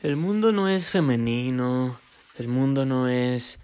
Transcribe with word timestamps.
el 0.00 0.16
mundo 0.16 0.52
no 0.52 0.68
es 0.68 0.90
femenino, 0.90 1.98
el 2.38 2.48
mundo 2.48 2.84
no 2.84 3.08
es 3.08 3.60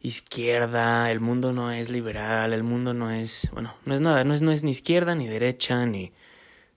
izquierda, 0.00 1.10
el 1.10 1.20
mundo 1.20 1.52
no 1.52 1.70
es 1.72 1.90
liberal, 1.90 2.52
el 2.52 2.62
mundo 2.62 2.92
no 2.92 3.10
es, 3.10 3.48
bueno, 3.52 3.74
no 3.86 3.94
es 3.94 4.00
nada, 4.00 4.24
no 4.24 4.34
es, 4.34 4.42
no 4.42 4.52
es 4.52 4.62
ni 4.62 4.70
izquierda, 4.70 5.14
ni 5.14 5.28
derecha, 5.28 5.86
ni, 5.86 6.12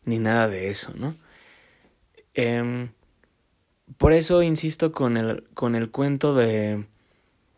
ni 0.06 0.20
nada 0.20 0.48
de 0.48 0.70
eso, 0.70 0.94
¿no? 0.96 1.16
Eh, 2.34 2.90
por 3.98 4.14
eso 4.14 4.44
insisto 4.44 4.92
con 4.92 5.18
el, 5.18 5.44
con 5.54 5.76
el 5.76 5.90
cuento 5.90 6.36
de 6.36 6.86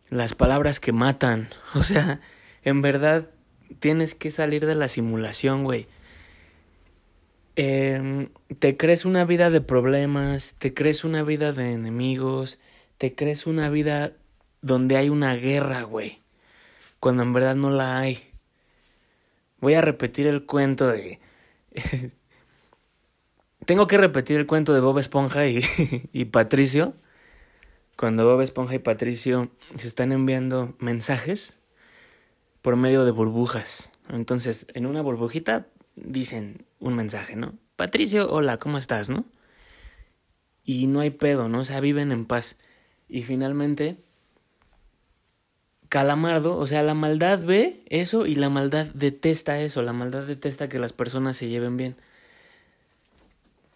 las 0.08 0.34
palabras 0.34 0.80
que 0.80 0.92
matan. 0.92 1.48
O 1.74 1.82
sea, 1.82 2.20
en 2.62 2.82
verdad 2.82 3.28
tienes 3.78 4.14
que 4.14 4.30
salir 4.30 4.66
de 4.66 4.74
la 4.74 4.88
simulación, 4.88 5.64
güey. 5.64 5.86
Eh, 7.56 8.28
te 8.58 8.76
crees 8.76 9.04
una 9.04 9.24
vida 9.24 9.50
de 9.50 9.60
problemas, 9.60 10.54
te 10.58 10.72
crees 10.72 11.04
una 11.04 11.22
vida 11.22 11.52
de 11.52 11.72
enemigos, 11.72 12.58
te 12.98 13.14
crees 13.14 13.46
una 13.46 13.68
vida 13.70 14.12
donde 14.62 14.96
hay 14.96 15.08
una 15.08 15.34
guerra, 15.34 15.82
güey. 15.82 16.22
Cuando 17.00 17.22
en 17.22 17.32
verdad 17.32 17.54
no 17.54 17.70
la 17.70 17.98
hay. 17.98 18.18
Voy 19.58 19.74
a 19.74 19.80
repetir 19.80 20.26
el 20.26 20.46
cuento 20.46 20.88
de... 20.88 21.20
Tengo 23.66 23.86
que 23.86 23.98
repetir 23.98 24.38
el 24.38 24.46
cuento 24.46 24.72
de 24.72 24.80
Bob 24.80 24.98
Esponja 24.98 25.42
y 26.12 26.24
Patricio. 26.26 26.94
Cuando 27.96 28.24
Bob 28.24 28.40
Esponja 28.40 28.74
y 28.74 28.78
Patricio 28.78 29.50
se 29.76 29.86
están 29.86 30.12
enviando 30.12 30.74
mensajes 30.78 31.58
por 32.62 32.76
medio 32.76 33.04
de 33.04 33.10
burbujas. 33.10 33.92
Entonces, 34.08 34.66
en 34.74 34.86
una 34.86 35.02
burbujita 35.02 35.66
dicen 35.96 36.66
un 36.80 36.96
mensaje, 36.96 37.36
¿no? 37.36 37.54
Patricio, 37.76 38.30
hola, 38.30 38.56
¿cómo 38.58 38.78
estás, 38.78 39.08
no? 39.08 39.24
Y 40.64 40.86
no 40.86 41.00
hay 41.00 41.10
pedo, 41.10 41.48
¿no? 41.48 41.60
O 41.60 41.64
sea, 41.64 41.80
viven 41.80 42.10
en 42.10 42.26
paz. 42.26 42.58
Y 43.08 43.22
finalmente, 43.22 43.98
Calamardo, 45.88 46.56
o 46.56 46.66
sea, 46.66 46.82
la 46.82 46.94
maldad 46.94 47.40
ve 47.44 47.82
eso 47.86 48.26
y 48.26 48.36
la 48.36 48.48
maldad 48.48 48.86
detesta 48.94 49.60
eso. 49.60 49.82
La 49.82 49.92
maldad 49.92 50.24
detesta 50.24 50.68
que 50.68 50.78
las 50.78 50.92
personas 50.92 51.36
se 51.36 51.48
lleven 51.48 51.76
bien. 51.76 51.96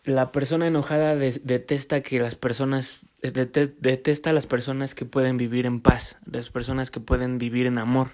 La 0.04 0.30
persona 0.30 0.66
enojada 0.66 1.16
detesta 1.16 2.02
que 2.02 2.20
las 2.20 2.34
personas 2.34 3.00
detesta 3.20 4.30
a 4.30 4.32
las 4.32 4.46
personas 4.46 4.94
que 4.94 5.06
pueden 5.06 5.38
vivir 5.38 5.66
en 5.66 5.80
paz, 5.80 6.18
las 6.30 6.50
personas 6.50 6.90
que 6.90 7.00
pueden 7.00 7.38
vivir 7.38 7.66
en 7.66 7.78
amor. 7.78 8.10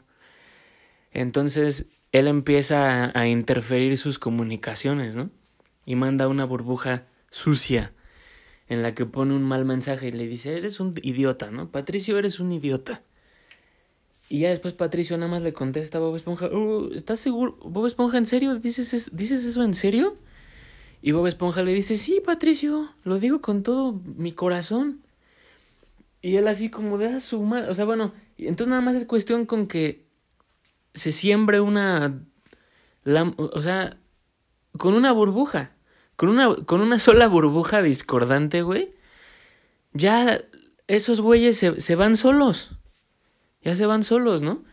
Entonces 1.13 1.87
él 2.13 2.27
empieza 2.27 3.17
a, 3.19 3.29
interferir 3.29 3.97
sus 3.99 4.19
comunicaciones, 4.19 5.15
¿no? 5.15 5.31
Y 5.87 5.95
manda 5.97 6.29
una 6.29 6.45
burbuja 6.45 7.07
sucia 7.31 7.93
en 8.69 8.83
la 8.83 8.95
que 8.95 9.07
pone 9.07 9.35
un 9.35 9.43
mal 9.43 9.65
mensaje 9.65 10.09
y 10.09 10.13
le 10.13 10.27
dice, 10.27 10.57
eres 10.57 10.81
un 10.81 10.95
idiota, 11.03 11.51
¿no? 11.51 11.71
Patricio, 11.71 12.19
eres 12.19 12.41
un 12.41 12.53
idiota. 12.53 13.03
Y 14.29 14.41
ya 14.41 14.51
después 14.51 14.75
Patricio 14.75 15.17
nada 15.17 15.31
más 15.31 15.43
le 15.43 15.53
contesta 15.53 15.99
a 15.99 16.01
Bob 16.01 16.15
Esponja, 16.15 16.47
oh, 16.47 16.93
¿estás 16.95 17.19
seguro? 17.19 17.59
Bob 17.63 17.87
Esponja, 17.87 18.19
¿en 18.19 18.27
serio? 18.27 18.55
¿Dices, 18.57 18.95
eso? 18.95 19.11
¿Dices 19.13 19.45
eso 19.45 19.63
en 19.65 19.75
serio? 19.75 20.15
Y 21.03 21.13
Bob 21.13 21.27
Esponja 21.27 21.63
le 21.63 21.73
dice, 21.73 21.97
sí, 21.97 22.21
Patricio, 22.25 22.95
lo 23.05 23.19
digo 23.19 23.41
con 23.41 23.63
todo 23.63 23.93
mi 23.93 24.33
corazón. 24.33 25.03
Y 26.23 26.37
él 26.37 26.47
así 26.47 26.71
como 26.71 26.99
de 26.99 27.07
ah, 27.07 27.21
su 27.21 27.43
madre, 27.43 27.71
o 27.71 27.75
sea, 27.75 27.87
bueno, 27.87 28.13
entonces 28.37 28.69
nada 28.69 28.83
más 28.83 28.95
es 28.95 29.07
cuestión 29.07 29.47
con 29.47 29.67
que 29.67 30.10
se 30.95 31.13
siembre 31.13 31.61
una, 31.61 32.23
o 33.37 33.61
sea, 33.61 33.99
con 34.77 34.95
una 34.95 35.13
burbuja, 35.13 35.73
con 36.17 36.29
una, 36.29 36.55
con 36.65 36.81
una 36.81 36.99
sola 36.99 37.29
burbuja 37.29 37.83
discordante, 37.83 38.63
güey, 38.63 38.95
ya 39.93 40.41
esos 40.87 41.21
güeyes 41.21 41.57
se, 41.57 41.81
se 41.81 41.95
van 41.95 42.17
solos, 42.17 42.73
ya 43.63 43.75
se 43.75 43.87
van 43.87 44.03
solos, 44.03 44.43
¿no? 44.43 44.65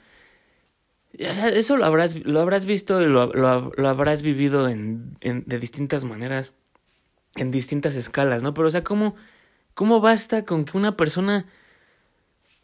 Eso 1.18 1.78
lo 1.78 1.86
habrás, 1.86 2.16
lo 2.16 2.40
habrás 2.42 2.66
visto 2.66 3.02
y 3.02 3.08
lo, 3.08 3.34
lo, 3.34 3.88
habrás 3.88 4.22
vivido 4.22 4.70
en, 4.70 5.18
en, 5.22 5.44
de 5.48 5.58
distintas 5.58 6.04
maneras, 6.04 6.54
en 7.36 7.50
distintas 7.50 7.96
escalas, 7.96 8.44
¿no? 8.44 8.54
Pero, 8.54 8.68
o 8.68 8.72
sea, 8.72 8.84
¿cómo, 8.84 9.16
¿cómo 9.74 10.00
basta 10.00 10.46
con 10.46 10.64
que 10.64 10.78
una 10.78 10.96
persona 10.96 11.48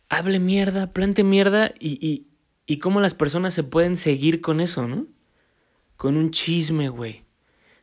hable 0.09 0.40
mierda, 0.40 0.92
plante 0.94 1.24
mierda 1.24 1.74
y, 1.80 2.28
y 2.66 2.79
cómo 2.79 3.01
las 3.01 3.13
personas 3.13 3.53
se 3.53 3.63
pueden 3.63 3.96
seguir 3.96 4.41
con 4.41 4.62
eso, 4.62 4.88
¿no? 4.88 5.07
Con 5.97 6.18
un 6.18 6.31
chisme, 6.31 6.90
güey. 6.90 7.24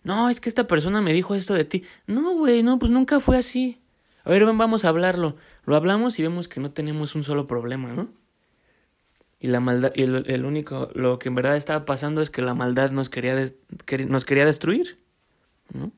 No, 0.02 0.30
es 0.30 0.40
que 0.40 0.48
esta 0.48 0.66
persona 0.66 1.02
me 1.02 1.12
dijo 1.12 1.34
esto 1.34 1.54
de 1.54 1.64
ti. 1.64 1.84
No, 2.06 2.34
güey, 2.34 2.62
no, 2.62 2.78
pues 2.78 2.90
nunca 2.90 3.20
fue 3.20 3.36
así. 3.36 3.80
A 4.24 4.30
ver, 4.30 4.44
vamos 4.44 4.84
a 4.84 4.88
hablarlo. 4.88 5.36
Lo 5.64 5.76
hablamos 5.76 6.18
y 6.18 6.22
vemos 6.22 6.48
que 6.48 6.60
no 6.60 6.70
tenemos 6.70 7.14
un 7.14 7.24
solo 7.24 7.46
problema, 7.46 7.92
¿no? 7.92 8.12
Y 9.38 9.48
la 9.48 9.60
maldad, 9.60 9.92
y 9.94 10.02
el, 10.02 10.44
único, 10.44 10.90
lo 10.94 11.18
que 11.18 11.28
en 11.28 11.34
verdad 11.34 11.56
estaba 11.56 11.86
pasando 11.86 12.20
es 12.20 12.28
que 12.28 12.42
la 12.42 12.54
maldad 12.54 12.90
nos 12.90 13.08
quería, 13.08 13.34
nos 14.08 14.24
quería 14.26 14.44
destruir, 14.44 14.98
¿no? 15.72 15.92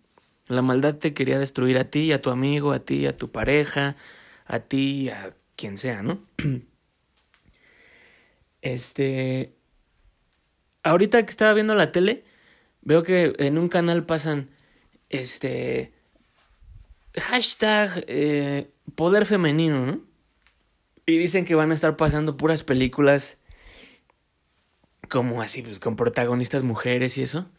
La 0.47 0.62
maldad 0.62 0.97
te 0.97 1.12
quería 1.14 1.38
destruir 1.38 1.78
a 1.78 1.84
ti, 1.84 2.12
a 2.12 2.20
tu 2.20 2.31
amigo, 2.31 2.72
a 2.72 2.81
ti, 2.81 3.06
a 3.06 3.16
tu 3.16 3.31
pareja, 3.32 3.97
a 4.47 4.60
ti, 4.60 5.09
a 5.09 5.34
quien 5.56 5.78
sea, 5.78 6.03
¿no? 6.03 6.20
Este. 8.62 9.55
Ahorita 10.84 11.23
que 11.25 11.31
estaba 11.31 11.53
viendo 11.53 11.75
la 11.75 11.93
tele, 11.93 12.25
veo 12.81 13.03
que 13.03 13.34
en 13.39 13.59
un 13.59 13.69
canal 13.69 14.06
pasan. 14.06 14.50
Este. 15.11 15.93
Hashtag 17.15 18.05
eh, 18.09 18.71
poder 18.95 19.27
femenino, 19.27 19.84
¿no? 19.84 20.00
Y 21.05 21.19
dicen 21.19 21.45
que 21.45 21.55
van 21.55 21.73
a 21.73 21.75
estar 21.75 21.97
pasando 21.97 22.39
puras 22.39 22.62
películas 22.62 23.39
como 25.11 25.43
así, 25.43 25.61
pues 25.61 25.79
con 25.79 25.97
protagonistas 25.97 26.62
mujeres 26.62 27.19
y 27.19 27.23
eso. 27.23 27.50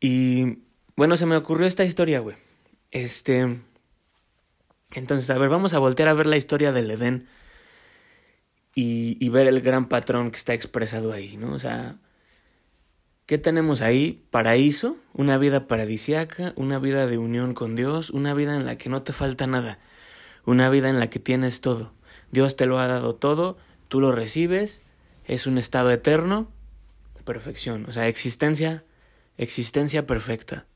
Y 0.00 0.64
bueno, 0.96 1.16
se 1.16 1.26
me 1.26 1.36
ocurrió 1.36 1.66
esta 1.66 1.84
historia, 1.84 2.18
güey. 2.18 2.36
Este. 2.90 3.60
Entonces, 4.92 5.28
a 5.30 5.38
ver, 5.38 5.50
vamos 5.50 5.74
a 5.74 5.78
voltear 5.78 6.08
a 6.08 6.14
ver 6.14 6.26
la 6.26 6.38
historia 6.38 6.72
del 6.72 6.90
Edén 6.90 7.28
y, 8.80 9.28
ver 9.30 9.48
el 9.48 9.60
gran 9.60 9.88
patrón 9.88 10.30
que 10.30 10.36
está 10.36 10.54
expresado 10.54 11.12
ahí, 11.12 11.36
¿no? 11.36 11.52
O 11.52 11.58
sea, 11.58 11.96
¿qué 13.26 13.36
tenemos 13.36 13.82
ahí? 13.82 14.24
Paraíso, 14.30 14.96
una 15.14 15.36
vida 15.36 15.66
paradisiaca, 15.66 16.52
una 16.54 16.78
vida 16.78 17.08
de 17.08 17.18
unión 17.18 17.54
con 17.54 17.74
Dios, 17.74 18.10
una 18.10 18.34
vida 18.34 18.54
en 18.54 18.66
la 18.66 18.78
que 18.78 18.88
no 18.88 19.02
te 19.02 19.12
falta 19.12 19.48
nada, 19.48 19.80
una 20.44 20.70
vida 20.70 20.90
en 20.90 21.00
la 21.00 21.10
que 21.10 21.18
tienes 21.18 21.60
todo. 21.60 21.92
Dios 22.30 22.54
te 22.54 22.66
lo 22.66 22.78
ha 22.78 22.86
dado 22.86 23.16
todo, 23.16 23.56
tú 23.88 24.00
lo 24.00 24.12
recibes, 24.12 24.84
es 25.24 25.48
un 25.48 25.58
estado 25.58 25.90
eterno, 25.90 26.48
perfección, 27.24 27.84
o 27.88 27.92
sea, 27.92 28.06
existencia, 28.06 28.84
existencia 29.38 30.06
perfecta. 30.06 30.66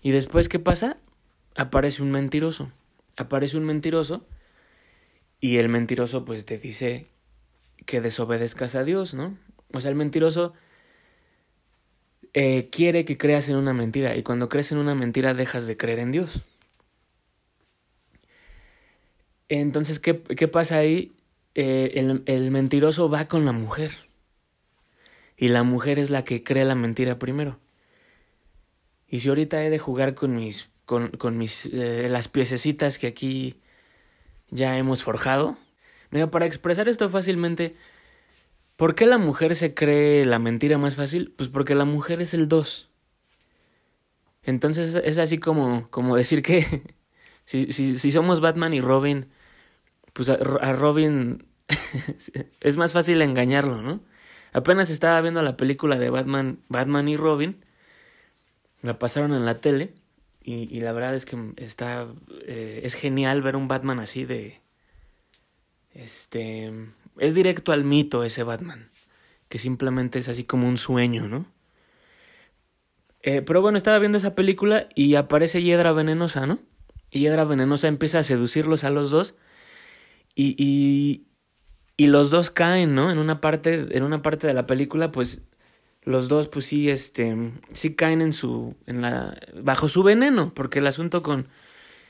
Y 0.00 0.12
después, 0.12 0.48
¿qué 0.48 0.60
pasa? 0.60 0.96
Aparece 1.56 2.04
un 2.04 2.12
mentiroso. 2.12 2.70
Aparece 3.16 3.56
un 3.56 3.64
mentiroso 3.64 4.24
y 5.40 5.58
el 5.58 5.68
mentiroso 5.68 6.24
pues 6.24 6.44
te 6.44 6.58
dice 6.58 7.06
que 7.86 8.00
desobedezcas 8.00 8.74
a 8.74 8.84
Dios, 8.84 9.14
¿no? 9.14 9.38
O 9.72 9.80
sea, 9.80 9.90
el 9.90 9.96
mentiroso 9.96 10.54
eh, 12.34 12.68
quiere 12.70 13.04
que 13.04 13.18
creas 13.18 13.48
en 13.48 13.56
una 13.56 13.72
mentira 13.72 14.16
y 14.16 14.22
cuando 14.22 14.48
crees 14.48 14.72
en 14.72 14.78
una 14.78 14.94
mentira 14.94 15.34
dejas 15.34 15.66
de 15.66 15.76
creer 15.76 15.98
en 15.98 16.12
Dios. 16.12 16.42
Entonces, 19.48 19.98
¿qué, 19.98 20.22
qué 20.22 20.48
pasa 20.48 20.78
ahí? 20.78 21.14
Eh, 21.54 21.92
el, 21.94 22.22
el 22.26 22.50
mentiroso 22.50 23.08
va 23.08 23.28
con 23.28 23.44
la 23.44 23.52
mujer. 23.52 23.92
Y 25.36 25.48
la 25.48 25.62
mujer 25.62 25.98
es 25.98 26.10
la 26.10 26.24
que 26.24 26.42
cree 26.42 26.64
la 26.64 26.74
mentira 26.74 27.18
primero. 27.18 27.60
Y 29.08 29.20
si 29.20 29.28
ahorita 29.28 29.64
he 29.64 29.70
de 29.70 29.78
jugar 29.78 30.14
con 30.14 30.34
mis, 30.34 30.70
con, 30.84 31.10
con 31.12 31.38
mis, 31.38 31.66
eh, 31.66 32.08
las 32.10 32.28
piececitas 32.28 32.98
que 32.98 33.06
aquí 33.06 33.60
ya 34.50 34.76
hemos 34.78 35.02
forjado. 35.02 35.58
Mira, 36.10 36.30
para 36.30 36.46
expresar 36.46 36.88
esto 36.88 37.08
fácilmente, 37.10 37.76
¿por 38.76 38.94
qué 38.94 39.06
la 39.06 39.18
mujer 39.18 39.54
se 39.54 39.74
cree 39.74 40.24
la 40.24 40.38
mentira 40.38 40.78
más 40.78 40.94
fácil? 40.96 41.34
Pues 41.36 41.48
porque 41.48 41.74
la 41.74 41.84
mujer 41.84 42.20
es 42.20 42.34
el 42.34 42.48
dos. 42.48 42.90
Entonces 44.42 44.94
es 45.04 45.18
así 45.18 45.38
como, 45.38 45.90
como 45.90 46.16
decir 46.16 46.42
que 46.42 46.64
si, 47.44 47.72
si, 47.72 47.98
si 47.98 48.12
somos 48.12 48.40
Batman 48.40 48.74
y 48.74 48.80
Robin, 48.80 49.28
pues 50.12 50.30
a, 50.30 50.34
a 50.34 50.72
Robin 50.72 51.46
es 52.60 52.76
más 52.76 52.92
fácil 52.92 53.20
engañarlo, 53.22 53.82
¿no? 53.82 54.00
Apenas 54.52 54.90
estaba 54.90 55.20
viendo 55.20 55.42
la 55.42 55.56
película 55.56 55.98
de 55.98 56.10
Batman, 56.10 56.60
Batman 56.68 57.08
y 57.08 57.16
Robin, 57.16 57.62
la 58.82 58.98
pasaron 58.98 59.34
en 59.34 59.44
la 59.44 59.60
tele 59.60 59.92
y, 60.40 60.74
y 60.74 60.80
la 60.80 60.92
verdad 60.92 61.14
es 61.14 61.24
que 61.24 61.36
está, 61.56 62.08
eh, 62.46 62.80
es 62.84 62.94
genial 62.94 63.42
ver 63.42 63.56
un 63.56 63.68
Batman 63.68 64.00
así 64.00 64.24
de, 64.24 64.60
este, 65.92 66.72
es 67.18 67.34
directo 67.34 67.72
al 67.72 67.84
mito 67.84 68.24
ese 68.24 68.42
Batman, 68.42 68.88
que 69.48 69.58
simplemente 69.58 70.18
es 70.18 70.28
así 70.28 70.44
como 70.44 70.68
un 70.68 70.78
sueño, 70.78 71.28
¿no? 71.28 71.46
Eh, 73.22 73.42
pero 73.42 73.60
bueno, 73.60 73.76
estaba 73.76 73.98
viendo 73.98 74.18
esa 74.18 74.34
película 74.34 74.88
y 74.94 75.16
aparece 75.16 75.62
Hiedra 75.62 75.92
Venenosa, 75.92 76.46
¿no? 76.46 76.60
Y 77.10 77.20
Hiedra 77.20 77.44
Venenosa 77.44 77.88
empieza 77.88 78.20
a 78.20 78.22
seducirlos 78.22 78.84
a 78.84 78.90
los 78.90 79.10
dos. 79.10 79.34
Y, 80.34 80.54
y, 80.56 81.26
y 81.96 82.06
los 82.06 82.30
dos 82.30 82.50
caen, 82.50 82.94
¿no? 82.94 83.10
En 83.10 83.18
una 83.18 83.40
parte, 83.40 83.88
en 83.96 84.04
una 84.04 84.22
parte 84.22 84.46
de 84.46 84.54
la 84.54 84.66
película, 84.66 85.10
pues 85.10 85.48
los 86.02 86.28
dos, 86.28 86.48
pues 86.48 86.66
sí, 86.66 86.88
este, 86.90 87.52
sí 87.72 87.94
caen 87.94 88.20
en 88.22 88.32
su, 88.32 88.76
en 88.86 89.02
la, 89.02 89.38
bajo 89.62 89.88
su 89.88 90.02
veneno, 90.02 90.54
porque 90.54 90.78
el 90.78 90.86
asunto 90.86 91.22
con 91.22 91.48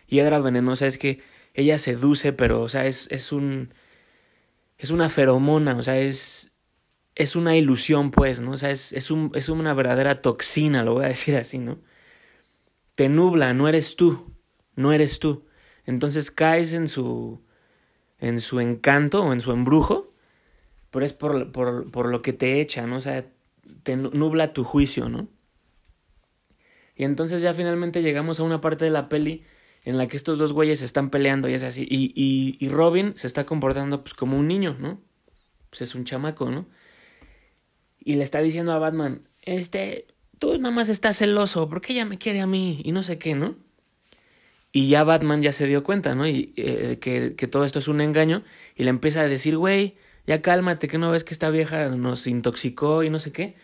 Hiedra 0.07 0.41
Venenosa 0.41 0.87
es 0.87 0.99
que 0.99 1.21
ella 1.55 1.79
seduce, 1.79 2.33
pero, 2.33 2.63
o 2.63 2.69
sea, 2.69 2.87
es, 2.87 3.09
es 3.11 3.33
un, 3.33 3.75
es 4.79 4.91
una 4.91 5.09
feromona, 5.09 5.77
o 5.77 5.83
sea, 5.83 5.99
es, 5.99 6.53
es 7.15 7.35
una 7.35 7.57
ilusión, 7.57 8.11
pues, 8.11 8.41
¿no? 8.41 8.53
O 8.53 8.57
sea, 8.57 8.71
es, 8.71 8.93
es, 8.93 9.11
un, 9.11 9.33
es 9.35 9.49
una 9.49 9.75
verdadera 9.75 10.23
toxina, 10.23 10.85
lo 10.85 10.95
voy 10.95 11.05
a 11.07 11.09
decir 11.09 11.37
así, 11.37 11.59
¿no? 11.59 11.81
Te 12.95 13.09
nubla, 13.09 13.55
no 13.55 13.69
eres 13.69 13.97
tú, 13.97 14.33
no 14.77 14.93
eres 14.93 15.19
tú. 15.19 15.47
Entonces 15.85 16.31
caes 16.31 16.75
en 16.75 16.87
su, 16.87 17.43
en 18.19 18.41
su 18.41 18.61
encanto 18.61 19.25
o 19.25 19.33
en 19.33 19.41
su 19.41 19.53
embrujo, 19.53 20.13
pero 20.91 21.05
es 21.05 21.13
por, 21.13 21.51
por, 21.53 21.91
por 21.91 22.09
lo 22.09 22.23
que 22.23 22.33
te 22.33 22.61
echa, 22.61 22.87
¿no? 22.87 22.97
O 22.97 23.01
sea, 23.01 23.27
te 23.83 23.97
nubla 23.97 24.53
tu 24.53 24.65
juicio, 24.65 25.09
¿no? 25.09 25.29
Y 26.97 27.05
entonces 27.05 27.43
ya 27.43 27.55
finalmente 27.55 28.03
llegamos 28.03 28.41
a 28.41 28.43
una 28.43 28.61
parte 28.61 28.85
de 28.85 28.91
la 28.91 29.09
peli 29.09 29.45
en 29.85 29.97
la 29.97 30.09
que 30.09 30.17
estos 30.17 30.39
dos 30.39 30.53
güeyes 30.53 30.83
están 30.83 31.11
peleando 31.11 31.49
y 31.49 31.55
es 31.55 31.63
así. 31.63 31.87
Y, 31.89 32.13
y, 32.15 32.57
y 32.59 32.69
Robin 32.69 33.13
se 33.17 33.27
está 33.27 33.47
comportando 33.47 34.03
pues 34.03 34.15
como 34.15 34.37
un 34.37 34.49
niño, 34.49 34.77
¿no? 34.79 35.01
Pues 35.71 35.83
es 35.83 35.95
un 35.95 36.05
chamaco, 36.05 36.51
¿no? 36.51 36.67
Y 38.01 38.15
le 38.15 38.25
está 38.25 38.41
diciendo 38.41 38.73
a 38.73 38.79
Batman, 38.79 39.29
este, 39.43 40.07
tú 40.39 40.59
nada 40.59 40.75
más 40.75 40.89
estás 40.89 41.19
celoso, 41.19 41.69
porque 41.69 41.93
ella 41.93 42.05
me 42.05 42.19
quiere 42.19 42.41
a 42.41 42.47
mí? 42.47 42.81
Y 42.85 42.93
no 42.93 43.03
sé 43.03 43.19
qué, 43.19 43.35
¿no? 43.35 43.57
Y 44.73 44.89
ya 44.89 45.05
Batman 45.05 45.41
ya 45.41 45.53
se 45.53 45.67
dio 45.67 45.83
cuenta, 45.83 46.15
¿no? 46.15 46.27
Y 46.27 46.53
eh, 46.57 46.99
que, 47.01 47.35
que 47.37 47.47
todo 47.47 47.65
esto 47.65 47.79
es 47.79 47.89
un 47.89 48.01
engaño. 48.01 48.43
Y 48.77 48.85
le 48.85 48.91
empieza 48.91 49.21
a 49.21 49.29
decir, 49.29 49.57
güey, 49.57 49.97
ya 50.29 50.43
cálmate, 50.43 50.89
que 50.89 50.99
no 50.99 51.11
ves 51.11 51.25
que 51.25 51.33
esta 51.33 51.49
vieja 51.49 51.89
nos 51.89 52.27
intoxicó 52.27 53.03
y 53.03 53.09
no 53.09 53.19
sé 53.19 53.33
qué. 53.33 53.57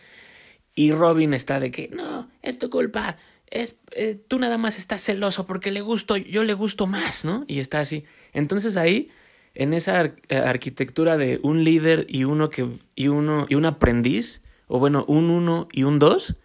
Y 0.73 0.91
Robin 0.91 1.35
está 1.35 1.59
de 1.59 1.69
que, 1.69 1.89
no, 1.89 2.27
es 2.41 2.57
tu 2.57 2.71
culpa, 2.71 3.17
es, 3.51 3.77
eh, 3.91 4.19
tú 4.27 4.39
nada 4.39 4.57
más 4.57 4.79
estás 4.79 5.01
celoso 5.03 5.45
porque 5.45 5.69
le 5.69 5.81
gusto, 5.81 6.17
yo 6.17 6.43
le 6.43 6.53
gusto 6.53 6.87
más, 6.87 7.23
¿no? 7.23 7.45
Y 7.47 7.59
está 7.59 7.81
así. 7.81 8.05
Entonces 8.33 8.77
ahí, 8.77 9.11
en 9.53 9.75
esa 9.75 10.05
eh, 10.05 10.37
arquitectura 10.37 11.17
de 11.17 11.39
un 11.43 11.63
líder 11.63 12.07
y 12.09 12.23
uno 12.23 12.49
que, 12.49 12.67
y 12.95 13.09
uno, 13.09 13.45
y 13.47 13.53
un 13.53 13.65
aprendiz, 13.65 14.41
o 14.65 14.79
bueno, 14.79 15.05
un 15.07 15.29
uno 15.29 15.67
y 15.71 15.83
un 15.83 15.99
dos, 15.99 16.35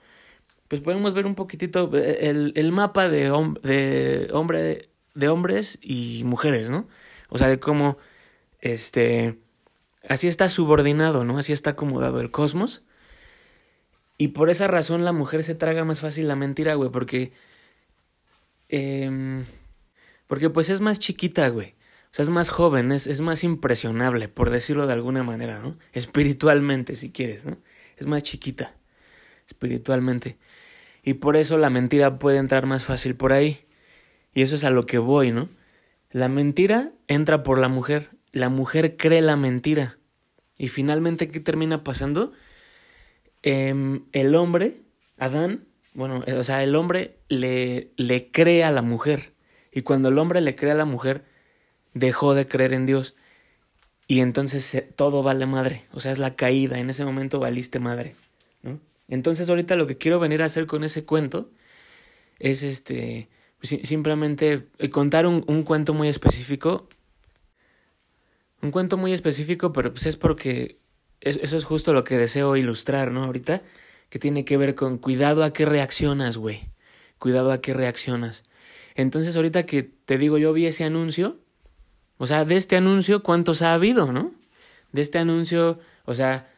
pues 0.69 0.82
podemos 0.82 1.14
ver 1.14 1.25
un 1.25 1.34
poquitito 1.34 1.90
eh, 1.96 2.28
el, 2.28 2.52
el 2.56 2.72
mapa 2.72 3.08
de, 3.08 3.31
de, 3.62 4.28
hombre, 4.34 4.90
de 5.14 5.28
hombres 5.28 5.78
y 5.81 6.25
mujeres, 6.25 6.69
¿no? 6.69 6.88
O 7.31 7.38
sea, 7.38 7.49
de 7.49 7.58
cómo, 7.58 7.96
este, 8.61 9.38
así 10.08 10.29
está 10.29 10.49
subordinado, 10.49 11.25
¿no? 11.25 11.38
Así 11.38 11.52
está 11.52 11.70
acomodado 11.70 12.20
el 12.20 12.31
cosmos. 12.31 12.82
Y 14.19 14.29
por 14.29 14.50
esa 14.50 14.67
razón 14.67 15.05
la 15.05 15.12
mujer 15.12 15.43
se 15.44 15.55
traga 15.55 15.85
más 15.85 16.00
fácil 16.00 16.29
la 16.29 16.37
mentira, 16.37 16.75
güey, 16.75 16.91
porque... 16.91 17.32
Eh, 18.69 19.43
porque 20.26 20.49
pues 20.49 20.70
es 20.70 20.81
más 20.81 21.00
chiquita, 21.00 21.49
güey. 21.49 21.75
O 22.05 22.14
sea, 22.14 22.23
es 22.23 22.29
más 22.29 22.50
joven, 22.50 22.93
es, 22.93 23.06
es 23.06 23.20
más 23.20 23.44
impresionable, 23.44 24.29
por 24.29 24.50
decirlo 24.50 24.87
de 24.87 24.93
alguna 24.93 25.23
manera, 25.23 25.61
¿no? 25.61 25.79
Espiritualmente, 25.93 26.96
si 26.96 27.11
quieres, 27.11 27.44
¿no? 27.44 27.58
Es 27.96 28.06
más 28.06 28.23
chiquita, 28.23 28.75
espiritualmente. 29.46 30.38
Y 31.03 31.14
por 31.14 31.37
eso 31.37 31.56
la 31.56 31.70
mentira 31.70 32.19
puede 32.19 32.38
entrar 32.38 32.67
más 32.67 32.85
fácil 32.85 33.17
por 33.17 33.32
ahí. 33.32 33.67
Y 34.35 34.43
eso 34.43 34.55
es 34.55 34.64
a 34.64 34.70
lo 34.70 34.87
que 34.87 34.99
voy, 34.99 35.32
¿no? 35.32 35.49
La 36.11 36.29
mentira 36.29 36.93
entra 37.06 37.43
por 37.43 37.58
la 37.58 37.69
mujer. 37.69 38.11
La 38.32 38.49
mujer 38.49 38.97
cree 38.97 39.21
la 39.23 39.37
mentira. 39.37 39.99
Y 40.59 40.69
finalmente, 40.69 41.29
¿qué 41.29 41.41
termina 41.41 41.85
pasando? 41.85 42.32
Eh, 43.43 44.00
el 44.12 44.35
hombre, 44.35 44.82
Adán, 45.19 45.65
bueno, 45.94 46.25
o 46.27 46.43
sea, 46.43 46.62
el 46.62 46.75
hombre 46.75 47.19
le, 47.29 47.93
le 47.97 48.31
cree 48.31 48.65
a 48.65 48.71
la 48.71 48.82
mujer. 48.82 49.32
Y 49.73 49.82
cuando 49.82 50.09
el 50.09 50.19
hombre 50.19 50.41
le 50.41 50.55
cree 50.56 50.73
a 50.73 50.77
la 50.77 50.85
mujer, 50.85 51.25
dejó 51.94 52.35
de 52.35 52.47
creer 52.47 52.73
en 52.73 52.87
Dios. 52.87 53.17
Y 54.06 54.21
entonces 54.21 54.85
todo 54.97 55.23
vale 55.23 55.47
madre. 55.47 55.85
O 55.93 56.00
sea, 56.00 56.12
es 56.12 56.19
la 56.19 56.35
caída. 56.35 56.79
En 56.79 56.91
ese 56.91 57.05
momento 57.05 57.38
valiste 57.38 57.79
madre. 57.79 58.17
¿no? 58.62 58.81
Entonces 59.09 59.49
ahorita 59.49 59.77
lo 59.77 59.87
que 59.87 59.99
quiero 59.99 60.19
venir 60.19 60.43
a 60.43 60.47
hacer 60.47 60.67
con 60.67 60.85
ese 60.85 61.05
cuento 61.05 61.50
es 62.38 62.62
este 62.62 63.29
pues, 63.61 63.79
simplemente 63.82 64.69
eh, 64.79 64.91
contar 64.91 65.27
un, 65.27 65.62
cuento 65.62 65.94
muy 65.94 66.09
específico. 66.09 66.88
Un 68.62 68.70
cuento 68.70 68.96
muy 68.96 69.12
específico, 69.12 69.72
pero 69.72 69.92
pues 69.92 70.06
es 70.06 70.16
porque 70.16 70.78
eso 71.20 71.56
es 71.56 71.64
justo 71.64 71.92
lo 71.92 72.04
que 72.04 72.18
deseo 72.18 72.56
ilustrar, 72.56 73.12
¿no? 73.12 73.24
Ahorita, 73.24 73.62
que 74.08 74.18
tiene 74.18 74.44
que 74.44 74.56
ver 74.56 74.74
con 74.74 74.98
cuidado 74.98 75.44
a 75.44 75.52
qué 75.52 75.64
reaccionas, 75.64 76.36
güey. 76.36 76.70
Cuidado 77.18 77.52
a 77.52 77.60
qué 77.60 77.74
reaccionas. 77.74 78.44
Entonces 78.94 79.36
ahorita 79.36 79.64
que 79.64 79.82
te 79.82 80.18
digo, 80.18 80.38
yo 80.38 80.52
vi 80.52 80.66
ese 80.66 80.84
anuncio, 80.84 81.38
o 82.18 82.26
sea, 82.26 82.44
de 82.44 82.56
este 82.56 82.76
anuncio, 82.76 83.22
¿cuántos 83.22 83.62
ha 83.62 83.74
habido, 83.74 84.12
no? 84.12 84.34
De 84.92 85.02
este 85.02 85.18
anuncio, 85.18 85.78
o 86.04 86.14
sea, 86.14 86.50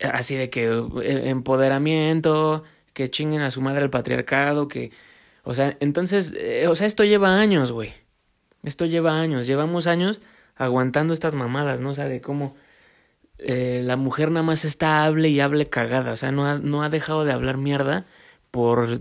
así 0.00 0.34
de 0.34 0.50
que 0.50 0.66
eh, 0.66 1.28
empoderamiento, 1.30 2.64
que 2.92 3.10
chinguen 3.10 3.42
a 3.42 3.50
su 3.50 3.60
madre 3.60 3.84
el 3.84 3.90
patriarcado, 3.90 4.68
que, 4.68 4.90
o 5.44 5.54
sea, 5.54 5.76
entonces, 5.80 6.34
eh, 6.36 6.66
o 6.68 6.74
sea, 6.74 6.86
esto 6.86 7.04
lleva 7.04 7.38
años, 7.38 7.72
güey. 7.72 7.92
Esto 8.62 8.84
lleva 8.86 9.20
años, 9.20 9.46
llevamos 9.46 9.86
años 9.86 10.20
aguantando 10.56 11.12
estas 11.14 11.34
mamadas, 11.34 11.80
¿no? 11.80 11.90
O 11.90 11.94
sea, 11.94 12.08
de 12.08 12.20
cómo 12.20 12.56
eh, 13.38 13.82
la 13.84 13.96
mujer 13.96 14.30
nada 14.30 14.42
más 14.44 14.64
está 14.64 15.04
hable 15.04 15.28
y 15.28 15.40
hable 15.40 15.66
cagada, 15.66 16.12
o 16.12 16.16
sea, 16.16 16.32
no 16.32 16.46
ha, 16.46 16.58
no 16.58 16.82
ha 16.82 16.88
dejado 16.88 17.24
de 17.24 17.32
hablar 17.32 17.58
mierda 17.58 18.06
por 18.50 19.00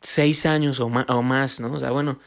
seis 0.00 0.46
años 0.46 0.80
o, 0.80 0.88
más, 0.88 1.60
¿no? 1.60 1.72
O 1.72 1.80
sea, 1.80 1.90
bueno, 1.90 2.20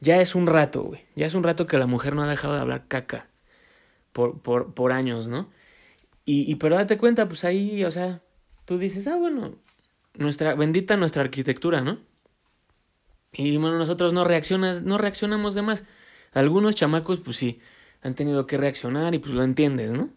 ya 0.00 0.20
es 0.20 0.34
un 0.34 0.46
rato, 0.46 0.82
güey, 0.84 1.04
ya 1.16 1.26
es 1.26 1.34
un 1.34 1.42
rato 1.42 1.66
que 1.66 1.78
la 1.78 1.86
mujer 1.86 2.14
no 2.14 2.22
ha 2.22 2.28
dejado 2.28 2.54
de 2.54 2.60
hablar 2.60 2.86
caca 2.88 3.28
por, 4.12 4.40
por, 4.40 4.74
por 4.74 4.92
años, 4.92 5.28
¿no? 5.28 5.50
Y, 6.24 6.50
y 6.50 6.56
pero 6.56 6.76
date 6.76 6.98
cuenta, 6.98 7.26
pues 7.28 7.44
ahí, 7.44 7.84
o 7.84 7.90
sea, 7.90 8.22
tú 8.64 8.78
dices, 8.78 9.06
ah, 9.08 9.16
bueno, 9.16 9.56
nuestra, 10.14 10.54
bendita 10.54 10.96
nuestra 10.96 11.22
arquitectura, 11.22 11.80
¿no? 11.80 11.98
Y 13.32 13.56
bueno, 13.56 13.78
nosotros 13.78 14.12
no 14.12 14.24
reaccionas, 14.24 14.82
no 14.82 14.98
reaccionamos 14.98 15.54
de 15.54 15.62
más. 15.62 15.84
Algunos 16.32 16.74
chamacos, 16.74 17.20
pues 17.20 17.36
sí, 17.36 17.60
han 18.02 18.14
tenido 18.14 18.46
que 18.46 18.56
reaccionar 18.56 19.14
y 19.14 19.18
pues 19.18 19.34
lo 19.34 19.42
entiendes, 19.42 19.90
¿no? 19.92 20.10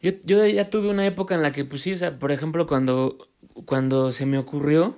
Yo, 0.00 0.12
yo 0.24 0.46
ya 0.46 0.68
tuve 0.70 0.90
una 0.90 1.06
época 1.06 1.34
en 1.34 1.42
la 1.42 1.52
que, 1.52 1.64
pues 1.64 1.82
sí, 1.82 1.92
o 1.92 1.98
sea, 1.98 2.18
por 2.18 2.32
ejemplo, 2.32 2.66
cuando, 2.66 3.30
cuando 3.66 4.12
se 4.12 4.26
me 4.26 4.38
ocurrió, 4.38 4.96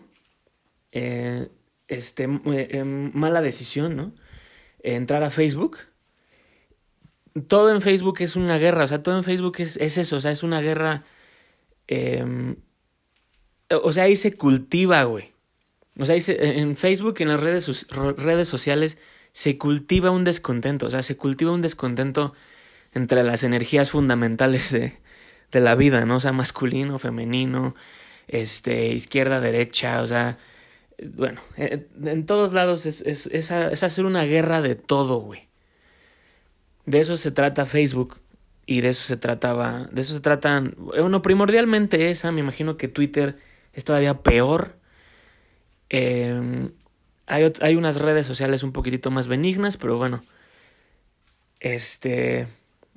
eh, 0.93 1.51
este, 1.89 2.25
eh, 2.47 2.85
mala 2.85 3.43
decisión, 3.43 3.97
¿no? 3.97 4.15
entrar 4.83 5.23
a 5.23 5.31
Facebook. 5.31 5.79
Todo 7.49 7.75
en 7.75 7.81
Facebook 7.83 8.17
es 8.21 8.37
una 8.37 8.59
guerra, 8.59 8.85
o 8.85 8.89
sea, 8.89 9.03
todo 9.03 9.17
en 9.17 9.25
Facebook 9.25 9.57
es, 9.59 9.77
es 9.79 9.99
eso, 9.99 10.17
o 10.17 10.21
sea, 10.21 10.31
es 10.31 10.43
una 10.43 10.61
guerra... 10.61 11.05
Eh, 11.89 12.57
o 13.71 13.93
sea, 13.93 14.05
ahí 14.05 14.17
se 14.17 14.37
cultiva, 14.37 15.03
güey. 15.05 15.33
O 15.99 16.07
sea, 16.07 16.15
ahí 16.15 16.21
se, 16.21 16.59
en 16.61 16.77
Facebook, 16.77 17.17
en 17.19 17.29
las 17.29 17.41
redes, 17.41 17.87
redes 18.17 18.49
sociales, 18.49 18.99
se 19.35 19.59
cultiva 19.59 20.13
un 20.13 20.23
descontento, 20.25 20.87
o 20.87 20.91
sea, 20.91 21.03
se 21.03 21.17
cultiva 21.17 21.51
un 21.53 21.61
descontento 21.61 22.35
entre 22.95 23.25
las 23.25 23.43
energías 23.43 23.91
fundamentales 23.91 24.71
de, 24.71 24.97
de 25.51 25.61
la 25.61 25.75
vida, 25.75 26.07
¿no? 26.07 26.17
O 26.17 26.21
sea, 26.21 26.33
masculino, 26.33 27.01
femenino, 27.01 27.75
este, 28.29 28.93
izquierda, 28.93 29.41
derecha, 29.41 30.03
o 30.03 30.07
sea, 30.07 30.39
bueno, 31.17 31.41
en, 31.57 32.27
todos 32.27 32.53
lados 32.53 32.87
es, 32.87 33.01
es, 33.01 33.27
es, 33.27 33.51
es, 33.51 33.83
hacer 33.83 34.05
una 34.05 34.23
guerra 34.23 34.63
de 34.63 34.77
todo, 34.77 35.19
güey. 35.19 35.49
De 36.87 37.01
eso 37.01 37.17
se 37.17 37.33
trata 37.33 37.67
Facebook 37.67 38.21
y 38.67 38.83
de 38.83 38.91
eso 38.91 39.03
se 39.03 39.17
trataba, 39.17 39.89
de 39.91 40.01
eso 40.01 40.15
se 40.15 40.21
tratan, 40.21 40.77
bueno, 40.79 41.23
primordialmente 41.23 42.11
esa, 42.11 42.31
me 42.31 42.41
imagino 42.41 42.77
que 42.77 42.87
Twitter 42.87 43.35
es 43.73 43.83
todavía 43.83 44.23
peor. 44.23 44.79
Eh, 45.91 46.71
hay, 47.27 47.53
hay 47.61 47.77
unas 47.77 48.01
redes 48.01 48.27
sociales 48.27 48.63
un 48.63 48.73
poquitito 48.73 49.11
más 49.11 49.29
benignas, 49.29 49.77
pero 49.77 49.97
bueno, 49.97 50.25
este 51.61 52.49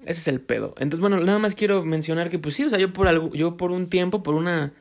ese 0.06 0.22
es 0.22 0.28
el 0.28 0.42
pedo. 0.42 0.74
Entonces, 0.78 1.02
bueno, 1.02 1.20
nada 1.20 1.40
más 1.40 1.56
quiero 1.56 1.84
mencionar 1.84 2.30
que, 2.30 2.40
pues 2.40 2.56
sí, 2.56 2.64
o 2.64 2.70
sea, 2.70 2.80
yo 2.80 2.94
por 2.94 3.08
algo, 3.08 3.34
yo 3.34 3.58
por 3.58 3.72
un 3.72 3.90
tiempo, 3.90 4.24
por 4.24 4.36
una, 4.36 4.74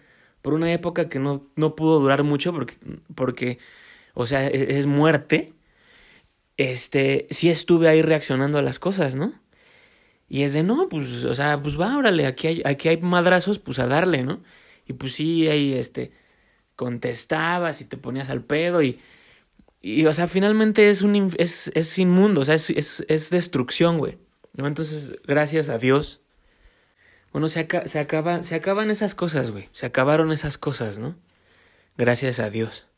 por 0.43 0.55
una 0.55 0.73
época 0.73 1.09
que 1.09 1.19
no, 1.19 1.47
no 1.57 1.75
pudo 1.77 2.01
durar 2.01 2.23
mucho 2.23 2.53
porque, 2.53 2.75
porque, 3.15 3.59
o 4.15 4.27
sea, 4.27 4.47
es, 4.47 4.63
es 4.63 4.87
muerte, 4.87 5.53
este, 6.57 7.27
sí 7.31 7.51
estuve 7.51 7.89
ahí 7.89 8.03
reaccionando 8.03 8.59
a 8.59 8.63
las 8.63 8.79
cosas, 8.79 9.15
¿no? 9.17 9.33
Y 10.29 10.43
es 10.43 10.53
de, 10.55 10.63
no, 10.63 10.89
pues, 10.89 11.25
o 11.25 11.35
sea, 11.35 11.61
pues 11.63 11.81
va, 11.81 11.97
órale, 11.99 12.27
aquí 12.27 12.63
aquí 12.65 12.89
hay 12.89 12.99
madrazos, 12.99 13.59
pues 13.59 13.79
a 13.79 13.87
darle, 13.87 14.25
¿no? 14.25 14.43
Y 14.87 14.95
pues 14.95 15.15
sí, 15.15 15.49
ahí, 15.49 15.75
este, 15.75 16.13
contestabas 16.77 17.81
y 17.83 17.87
te 17.87 17.97
ponías 17.99 18.31
al 18.31 18.45
pedo 18.45 18.83
y, 18.83 19.01
y, 19.87 20.05
o 20.07 20.13
sea, 20.13 20.27
finalmente 20.27 20.89
es, 20.89 21.03
un, 21.03 21.33
es, 21.39 21.71
es 21.77 21.97
inmundo, 21.97 22.41
o 22.41 22.45
sea, 22.45 22.57
es, 22.57 22.71
es, 22.71 23.05
es 23.07 23.31
destrucción, 23.31 23.99
güey. 23.99 24.19
Entonces, 24.57 25.15
gracias 25.29 25.69
a 25.69 25.79
Dios, 25.79 26.23
bueno, 27.31 27.49
se, 27.49 27.69
se, 27.85 28.01
acaba, 28.01 28.43
se 28.43 28.57
acaban 28.57 28.91
esas 28.91 29.15
cosas, 29.15 29.53
güey. 29.53 29.69
Se 29.71 29.87
acabaron 29.87 30.33
esas 30.33 30.59
cosas, 30.59 30.99
¿no? 30.99 31.15
Gracias 31.97 32.41
a 32.41 32.51
Dios. 32.51 32.89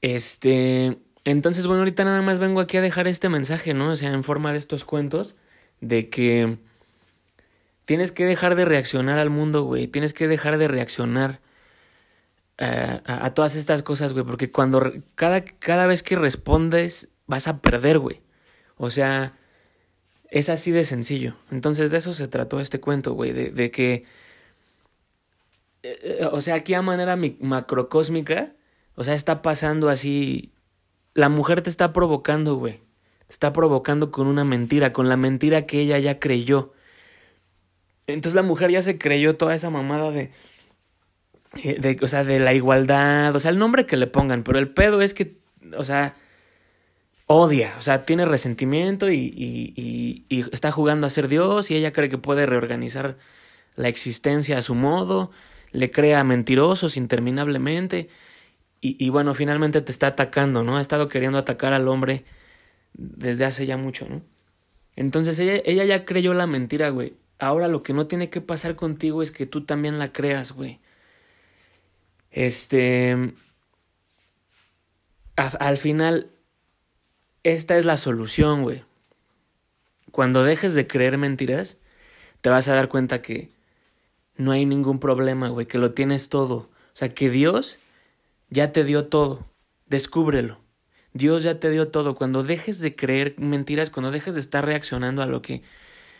Este, 0.00 0.96
entonces, 1.26 1.66
bueno, 1.66 1.80
ahorita 1.82 2.04
nada 2.04 2.22
más 2.22 2.38
vengo 2.38 2.60
aquí 2.60 2.78
a 2.78 2.80
dejar 2.80 3.06
este 3.06 3.28
mensaje, 3.28 3.74
¿no? 3.74 3.90
O 3.90 3.96
sea, 3.96 4.14
en 4.14 4.24
forma 4.24 4.50
de 4.52 4.56
estos 4.56 4.86
cuentos, 4.86 5.36
de 5.82 6.08
que 6.08 6.56
tienes 7.84 8.12
que 8.12 8.24
dejar 8.24 8.54
de 8.54 8.64
reaccionar 8.64 9.18
al 9.18 9.28
mundo, 9.28 9.64
güey. 9.64 9.88
Tienes 9.88 10.14
que 10.14 10.26
dejar 10.26 10.56
de 10.56 10.68
reaccionar 10.68 11.42
a, 12.58 13.34
todas 13.34 13.56
estas 13.56 13.82
cosas, 13.82 14.12
güey, 14.12 14.24
porque 14.24 14.50
cuando 14.50 14.92
cada, 15.14 15.44
cada 15.44 15.86
vez 15.86 16.02
que 16.02 16.16
respondes 16.16 17.10
vas 17.26 17.48
a 17.48 17.60
perder, 17.60 17.98
güey. 17.98 18.22
O 18.76 18.90
sea, 18.90 19.36
es 20.30 20.48
así 20.48 20.70
de 20.70 20.84
sencillo. 20.84 21.36
Entonces 21.50 21.90
de 21.90 21.98
eso 21.98 22.12
se 22.12 22.28
trató 22.28 22.60
este 22.60 22.80
cuento, 22.80 23.14
güey, 23.14 23.32
de, 23.32 23.50
de 23.50 23.70
que, 23.70 24.04
eh, 25.82 26.28
o 26.30 26.40
sea, 26.40 26.56
aquí 26.56 26.74
a 26.74 26.82
manera 26.82 27.16
macrocósmica, 27.40 28.54
o 28.96 29.04
sea, 29.04 29.14
está 29.14 29.42
pasando 29.42 29.88
así, 29.88 30.52
la 31.14 31.28
mujer 31.28 31.62
te 31.62 31.70
está 31.70 31.92
provocando, 31.92 32.56
güey. 32.56 32.82
Te 33.26 33.32
está 33.32 33.52
provocando 33.52 34.10
con 34.10 34.26
una 34.26 34.44
mentira, 34.44 34.92
con 34.92 35.08
la 35.08 35.16
mentira 35.16 35.66
que 35.66 35.80
ella 35.80 35.98
ya 35.98 36.20
creyó. 36.20 36.72
Entonces 38.06 38.34
la 38.34 38.42
mujer 38.42 38.70
ya 38.70 38.82
se 38.82 38.98
creyó 38.98 39.36
toda 39.36 39.54
esa 39.54 39.70
mamada 39.70 40.10
de 40.10 40.22
eh, 40.22 40.32
de, 41.62 41.98
o 42.02 42.08
sea, 42.08 42.24
de 42.24 42.38
la 42.38 42.54
igualdad, 42.54 43.34
o 43.34 43.40
sea, 43.40 43.50
el 43.50 43.58
nombre 43.58 43.86
que 43.86 43.96
le 43.96 44.06
pongan, 44.06 44.42
pero 44.42 44.58
el 44.58 44.68
pedo 44.68 45.00
es 45.02 45.14
que, 45.14 45.38
o 45.76 45.84
sea, 45.84 46.16
odia, 47.26 47.74
o 47.78 47.82
sea, 47.82 48.04
tiene 48.04 48.24
resentimiento 48.26 49.10
y, 49.10 49.16
y, 49.16 50.24
y, 50.28 50.44
está 50.52 50.70
jugando 50.72 51.06
a 51.06 51.10
ser 51.10 51.28
Dios 51.28 51.70
y 51.70 51.76
ella 51.76 51.92
cree 51.92 52.08
que 52.08 52.18
puede 52.18 52.46
reorganizar 52.46 53.16
la 53.76 53.88
existencia 53.88 54.58
a 54.58 54.62
su 54.62 54.74
modo, 54.74 55.30
le 55.72 55.90
crea 55.90 56.22
mentirosos 56.24 56.96
interminablemente 56.96 58.08
y, 58.80 58.96
y 59.04 59.08
bueno, 59.10 59.34
finalmente 59.34 59.80
te 59.80 59.92
está 59.92 60.08
atacando, 60.08 60.64
¿no? 60.64 60.76
Ha 60.76 60.80
estado 60.80 61.08
queriendo 61.08 61.38
atacar 61.38 61.72
al 61.72 61.88
hombre 61.88 62.24
desde 62.92 63.44
hace 63.44 63.66
ya 63.66 63.76
mucho, 63.76 64.06
¿no? 64.08 64.22
Entonces 64.96 65.38
ella, 65.38 65.62
ella 65.64 65.84
ya 65.84 66.04
creyó 66.04 66.34
la 66.34 66.46
mentira, 66.46 66.90
güey. 66.90 67.14
Ahora 67.38 67.68
lo 67.68 67.82
que 67.82 67.92
no 67.92 68.06
tiene 68.06 68.30
que 68.30 68.40
pasar 68.40 68.76
contigo 68.76 69.22
es 69.22 69.30
que 69.30 69.46
tú 69.46 69.64
también 69.64 69.98
la 69.98 70.12
creas, 70.12 70.52
güey. 70.52 70.80
Este, 72.34 73.32
al 75.36 75.78
final, 75.78 76.32
esta 77.44 77.78
es 77.78 77.84
la 77.84 77.96
solución, 77.96 78.64
güey. 78.64 78.82
Cuando 80.10 80.42
dejes 80.42 80.74
de 80.74 80.88
creer 80.88 81.16
mentiras, 81.16 81.78
te 82.40 82.50
vas 82.50 82.66
a 82.66 82.74
dar 82.74 82.88
cuenta 82.88 83.22
que 83.22 83.50
no 84.36 84.50
hay 84.50 84.66
ningún 84.66 84.98
problema, 84.98 85.48
güey, 85.48 85.66
que 85.66 85.78
lo 85.78 85.94
tienes 85.94 86.28
todo. 86.28 86.56
O 86.56 86.96
sea, 86.96 87.14
que 87.14 87.30
Dios 87.30 87.78
ya 88.50 88.72
te 88.72 88.82
dio 88.82 89.06
todo. 89.06 89.46
Descúbrelo. 89.86 90.60
Dios 91.12 91.44
ya 91.44 91.60
te 91.60 91.70
dio 91.70 91.86
todo. 91.92 92.16
Cuando 92.16 92.42
dejes 92.42 92.80
de 92.80 92.96
creer 92.96 93.36
mentiras, 93.38 93.90
cuando 93.90 94.10
dejes 94.10 94.34
de 94.34 94.40
estar 94.40 94.66
reaccionando 94.66 95.22
a 95.22 95.26
lo 95.26 95.40
que 95.40 95.62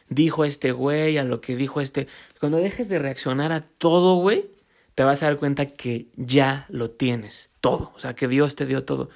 dijo 0.09 0.45
este 0.45 0.71
güey, 0.71 1.19
a 1.19 1.25
lo 1.25 1.41
que 1.41 1.57
dijo 1.57 1.81
este... 1.81 2.07
Cuando 2.39 2.59
dejes 2.59 2.89
de 2.89 3.01
reaccionar 3.01 3.51
a 3.51 3.63
todo, 3.63 4.15
güey, 4.21 4.55
te 4.95 5.05
vas 5.05 5.23
a 5.23 5.27
dar 5.27 5.39
cuenta 5.39 5.67
que 5.67 6.09
ya 6.17 6.67
lo 6.69 6.91
tienes 6.91 7.51
todo, 7.61 7.93
o 7.95 7.99
sea, 7.99 8.15
que 8.15 8.29
Dios 8.29 8.55
te 8.57 8.67
dio 8.67 8.85
todo. 8.85 9.11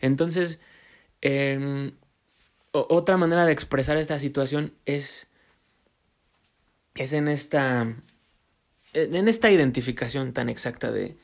Entonces, 0.00 0.60
em, 1.20 1.92
otra 2.72 3.16
manera 3.16 3.44
de 3.44 3.52
expresar 3.52 3.96
esta 3.96 4.18
situación 4.18 4.72
es, 4.86 5.28
es 6.94 7.12
en 7.12 7.28
esta, 7.28 7.96
en 8.92 9.28
esta 9.28 9.50
identificación 9.50 10.32
tan 10.32 10.48
exacta 10.48 10.90
de, 10.90 11.16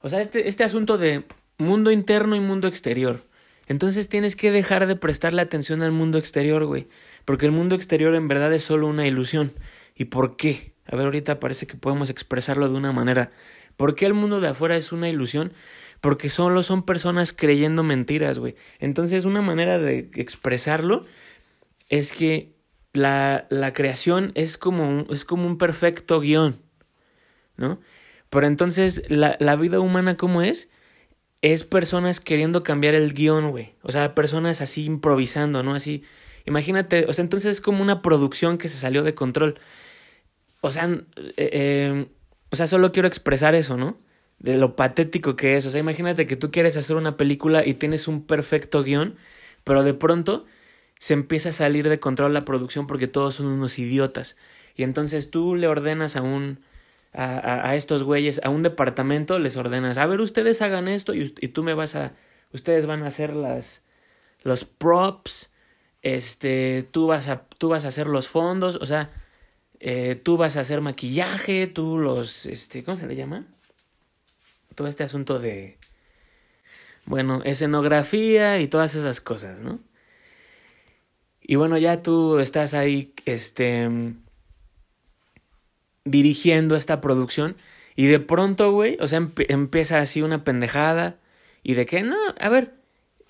o 0.00 0.08
sea, 0.08 0.20
este, 0.20 0.48
este 0.48 0.64
asunto 0.64 0.98
de 0.98 1.24
mundo 1.58 1.90
interno 1.90 2.36
y 2.36 2.40
mundo 2.40 2.68
exterior. 2.68 3.22
Entonces 3.68 4.08
tienes 4.08 4.36
que 4.36 4.52
dejar 4.52 4.86
de 4.86 4.96
prestarle 4.96 5.42
atención 5.42 5.82
al 5.82 5.90
mundo 5.90 6.18
exterior, 6.18 6.64
güey. 6.66 6.86
Porque 7.24 7.46
el 7.46 7.52
mundo 7.52 7.74
exterior 7.74 8.14
en 8.14 8.28
verdad 8.28 8.52
es 8.52 8.62
solo 8.62 8.86
una 8.86 9.06
ilusión. 9.06 9.52
¿Y 9.96 10.06
por 10.06 10.36
qué? 10.36 10.75
A 10.86 10.96
ver, 10.96 11.06
ahorita 11.06 11.40
parece 11.40 11.66
que 11.66 11.76
podemos 11.76 12.10
expresarlo 12.10 12.68
de 12.68 12.76
una 12.76 12.92
manera. 12.92 13.30
¿Por 13.76 13.94
qué 13.94 14.06
el 14.06 14.14
mundo 14.14 14.40
de 14.40 14.48
afuera 14.48 14.76
es 14.76 14.92
una 14.92 15.08
ilusión? 15.08 15.52
Porque 16.00 16.28
solo 16.28 16.62
son 16.62 16.84
personas 16.84 17.32
creyendo 17.32 17.82
mentiras, 17.82 18.38
güey. 18.38 18.54
Entonces, 18.78 19.24
una 19.24 19.42
manera 19.42 19.78
de 19.78 20.10
expresarlo 20.14 21.04
es 21.88 22.12
que 22.12 22.54
la, 22.92 23.46
la 23.50 23.72
creación 23.72 24.32
es 24.34 24.58
como, 24.58 24.88
un, 24.88 25.06
es 25.10 25.24
como 25.24 25.46
un 25.46 25.58
perfecto 25.58 26.20
guion, 26.20 26.60
¿no? 27.56 27.80
Pero 28.30 28.46
entonces, 28.46 29.02
la, 29.08 29.36
la 29.40 29.56
vida 29.56 29.80
humana, 29.80 30.16
¿cómo 30.16 30.42
es? 30.42 30.68
Es 31.42 31.64
personas 31.64 32.20
queriendo 32.20 32.62
cambiar 32.62 32.94
el 32.94 33.12
guion, 33.12 33.50
güey. 33.50 33.74
O 33.82 33.92
sea, 33.92 34.14
personas 34.14 34.60
así 34.60 34.84
improvisando, 34.84 35.62
¿no? 35.62 35.74
Así, 35.74 36.02
imagínate, 36.44 37.06
o 37.08 37.12
sea, 37.12 37.22
entonces 37.22 37.52
es 37.52 37.60
como 37.60 37.82
una 37.82 38.02
producción 38.02 38.58
que 38.58 38.68
se 38.68 38.78
salió 38.78 39.02
de 39.02 39.14
control. 39.14 39.58
O 40.60 40.70
sea, 40.70 40.84
eh, 41.16 41.34
eh, 41.36 42.06
o 42.50 42.56
sea, 42.56 42.66
solo 42.66 42.92
quiero 42.92 43.08
expresar 43.08 43.54
eso, 43.54 43.76
¿no? 43.76 43.98
De 44.38 44.56
lo 44.56 44.76
patético 44.76 45.36
que 45.36 45.56
es. 45.56 45.66
O 45.66 45.70
sea, 45.70 45.80
imagínate 45.80 46.26
que 46.26 46.36
tú 46.36 46.50
quieres 46.50 46.76
hacer 46.76 46.96
una 46.96 47.16
película 47.16 47.66
y 47.66 47.74
tienes 47.74 48.08
un 48.08 48.26
perfecto 48.26 48.82
guion, 48.82 49.16
pero 49.64 49.82
de 49.82 49.94
pronto 49.94 50.46
se 50.98 51.14
empieza 51.14 51.50
a 51.50 51.52
salir 51.52 51.88
de 51.88 52.00
control 52.00 52.34
la 52.34 52.44
producción 52.44 52.86
porque 52.86 53.08
todos 53.08 53.36
son 53.36 53.46
unos 53.46 53.78
idiotas. 53.78 54.36
Y 54.74 54.82
entonces 54.82 55.30
tú 55.30 55.56
le 55.56 55.68
ordenas 55.68 56.16
a 56.16 56.22
un. 56.22 56.60
A, 57.12 57.70
a, 57.70 57.76
estos 57.76 58.02
güeyes, 58.02 58.42
a 58.44 58.50
un 58.50 58.62
departamento, 58.62 59.38
les 59.38 59.56
ordenas, 59.56 59.96
a 59.96 60.04
ver, 60.04 60.20
ustedes 60.20 60.60
hagan 60.60 60.86
esto 60.86 61.14
y, 61.14 61.34
y 61.40 61.48
tú 61.48 61.62
me 61.62 61.72
vas 61.72 61.94
a. 61.94 62.12
Ustedes 62.52 62.86
van 62.86 63.02
a 63.02 63.08
hacer 63.08 63.34
las. 63.34 63.84
los 64.42 64.64
props. 64.64 65.52
Este. 66.02 66.86
Tú 66.90 67.06
vas 67.06 67.28
a. 67.28 67.46
tú 67.58 67.68
vas 67.68 67.84
a 67.84 67.88
hacer 67.88 68.06
los 68.08 68.28
fondos. 68.28 68.76
O 68.76 68.86
sea 68.86 69.10
eh, 69.80 70.20
tú 70.22 70.36
vas 70.36 70.56
a 70.56 70.60
hacer 70.60 70.80
maquillaje, 70.80 71.66
tú 71.66 71.98
los, 71.98 72.46
este, 72.46 72.82
¿cómo 72.84 72.96
se 72.96 73.06
le 73.06 73.16
llama? 73.16 73.46
Todo 74.74 74.88
este 74.88 75.04
asunto 75.04 75.38
de, 75.38 75.78
bueno, 77.04 77.42
escenografía 77.44 78.60
y 78.60 78.66
todas 78.66 78.94
esas 78.94 79.20
cosas, 79.20 79.60
¿no? 79.60 79.80
Y 81.40 81.54
bueno, 81.56 81.78
ya 81.78 82.02
tú 82.02 82.38
estás 82.38 82.74
ahí, 82.74 83.14
este, 83.24 83.88
dirigiendo 86.04 86.76
esta 86.76 87.00
producción 87.00 87.56
y 87.94 88.06
de 88.06 88.20
pronto, 88.20 88.72
güey, 88.72 88.96
o 89.00 89.08
sea, 89.08 89.26
empieza 89.48 90.00
así 90.00 90.22
una 90.22 90.44
pendejada 90.44 91.18
y 91.62 91.74
de 91.74 91.86
que, 91.86 92.02
no, 92.02 92.16
a 92.38 92.48
ver, 92.48 92.74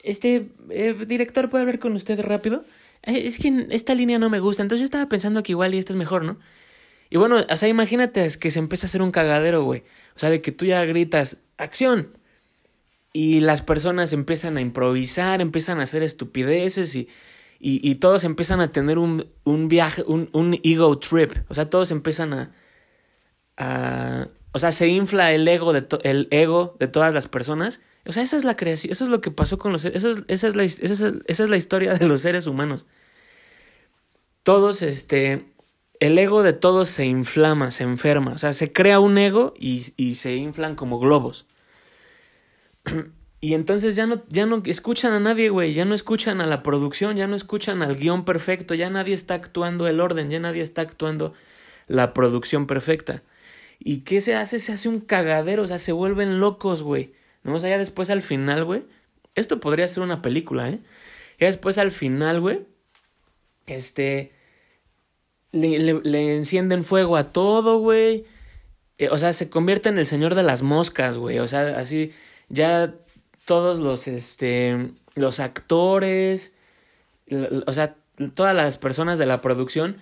este 0.02 0.48
eh, 0.70 0.94
director 1.06 1.50
puede 1.50 1.62
hablar 1.62 1.78
con 1.78 1.92
usted 1.94 2.20
rápido. 2.20 2.64
Es 3.06 3.38
que 3.38 3.68
esta 3.70 3.94
línea 3.94 4.18
no 4.18 4.28
me 4.28 4.40
gusta, 4.40 4.62
entonces 4.62 4.80
yo 4.80 4.84
estaba 4.84 5.08
pensando 5.08 5.42
que 5.42 5.52
igual 5.52 5.74
y 5.74 5.78
esto 5.78 5.92
es 5.92 5.98
mejor, 5.98 6.24
¿no? 6.24 6.38
Y 7.08 7.18
bueno, 7.18 7.36
o 7.48 7.56
sea, 7.56 7.68
imagínate 7.68 8.28
que 8.38 8.50
se 8.50 8.58
empieza 8.58 8.86
a 8.86 8.88
hacer 8.88 9.00
un 9.02 9.12
cagadero, 9.12 9.62
güey. 9.62 9.84
O 10.16 10.18
sea, 10.18 10.30
de 10.30 10.42
que 10.42 10.52
tú 10.52 10.64
ya 10.64 10.84
gritas, 10.84 11.38
acción. 11.56 12.18
Y 13.12 13.40
las 13.40 13.62
personas 13.62 14.12
empiezan 14.12 14.56
a 14.56 14.60
improvisar, 14.60 15.40
empiezan 15.40 15.80
a 15.80 15.84
hacer 15.84 16.02
estupideces 16.02 16.94
y, 16.96 17.08
y, 17.60 17.94
todos 17.96 18.24
empiezan 18.24 18.60
a 18.60 18.72
tener 18.72 18.98
un, 18.98 19.26
un 19.44 19.68
viaje, 19.68 20.02
un, 20.06 20.28
un, 20.32 20.60
ego 20.64 20.98
trip. 20.98 21.32
O 21.48 21.54
sea, 21.54 21.70
todos 21.70 21.90
empiezan 21.90 22.50
a... 23.56 24.28
O 24.52 24.58
sea, 24.58 24.72
se 24.72 24.88
infla 24.88 25.32
el 25.32 25.46
ego, 25.48 25.72
de 25.72 25.86
el 26.02 26.28
ego 26.30 26.76
de 26.80 26.88
todas 26.88 27.14
las 27.14 27.28
personas. 27.28 27.80
O 28.06 28.12
sea, 28.12 28.22
esa 28.22 28.36
es 28.36 28.44
la 28.44 28.56
creación, 28.56 28.92
eso 28.92 29.04
es 29.04 29.10
lo 29.10 29.20
que 29.20 29.30
pasó 29.30 29.58
con 29.58 29.72
los 29.72 29.82
seres, 29.82 30.04
eso 30.04 30.10
es, 30.10 30.24
esa, 30.28 30.48
es 30.48 30.54
la, 30.54 30.64
esa, 30.64 30.84
es, 30.84 31.00
esa 31.26 31.44
es 31.44 31.50
la 31.50 31.56
historia 31.56 31.94
de 31.94 32.06
los 32.06 32.20
seres 32.20 32.46
humanos. 32.46 32.86
Todos, 34.42 34.82
este, 34.82 35.46
el 36.00 36.18
ego 36.18 36.42
de 36.42 36.52
todos 36.52 36.88
se 36.88 37.06
inflama, 37.06 37.70
se 37.70 37.84
enferma. 37.84 38.32
O 38.32 38.38
sea, 38.38 38.52
se 38.52 38.72
crea 38.72 39.00
un 39.00 39.18
ego 39.18 39.54
y, 39.58 39.84
y 39.96 40.14
se 40.14 40.34
inflan 40.36 40.76
como 40.76 40.98
globos. 40.98 41.46
y 43.40 43.54
entonces 43.54 43.96
ya 43.96 44.06
no, 44.06 44.22
ya 44.28 44.46
no 44.46 44.62
escuchan 44.64 45.12
a 45.12 45.20
nadie, 45.20 45.48
güey. 45.48 45.74
Ya 45.74 45.84
no 45.84 45.94
escuchan 45.94 46.40
a 46.40 46.46
la 46.46 46.62
producción, 46.62 47.16
ya 47.16 47.26
no 47.26 47.36
escuchan 47.36 47.82
al 47.82 47.96
guion 47.96 48.24
perfecto. 48.24 48.74
Ya 48.74 48.90
nadie 48.90 49.14
está 49.14 49.34
actuando 49.34 49.88
el 49.88 50.00
orden, 50.00 50.30
ya 50.30 50.40
nadie 50.40 50.62
está 50.62 50.82
actuando 50.82 51.34
la 51.86 52.12
producción 52.12 52.66
perfecta. 52.66 53.22
¿Y 53.78 53.98
qué 54.00 54.20
se 54.20 54.34
hace? 54.34 54.60
Se 54.60 54.72
hace 54.72 54.88
un 54.88 55.00
cagadero, 55.00 55.62
o 55.62 55.66
sea, 55.66 55.78
se 55.78 55.92
vuelven 55.92 56.40
locos, 56.40 56.82
güey. 56.82 57.15
¿No? 57.46 57.56
O 57.56 57.60
sea, 57.60 57.70
ya 57.70 57.78
después 57.78 58.10
al 58.10 58.22
final, 58.22 58.64
güey. 58.64 58.84
Esto 59.34 59.60
podría 59.60 59.88
ser 59.88 60.02
una 60.02 60.22
película, 60.22 60.70
¿eh? 60.70 60.80
Ya 61.38 61.46
después 61.46 61.78
al 61.78 61.92
final, 61.92 62.40
güey. 62.40 62.66
Este 63.66 64.32
le, 65.52 65.78
le, 65.78 66.36
encienden 66.36 66.84
fuego 66.84 67.16
a 67.16 67.32
todo, 67.32 67.78
güey. 67.78 68.24
Eh, 68.98 69.08
o 69.10 69.18
sea, 69.18 69.32
se 69.32 69.50
convierte 69.50 69.88
en 69.88 69.98
el 69.98 70.06
señor 70.06 70.34
de 70.34 70.42
las 70.42 70.62
moscas, 70.62 71.18
güey. 71.18 71.38
O 71.38 71.48
sea, 71.48 71.76
así 71.78 72.12
ya 72.48 72.94
todos 73.44 73.78
los, 73.78 74.08
este, 74.08 74.90
los 75.14 75.40
actores, 75.40 76.54
o 77.66 77.72
sea, 77.72 77.96
todas 78.34 78.54
las 78.54 78.76
personas 78.76 79.18
de 79.18 79.26
la 79.26 79.40
producción 79.40 79.96